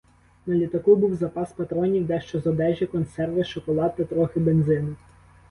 [0.47, 4.95] На літаку був запас патронів, дещо з одежі, консерви, шоколад та трохи бензину.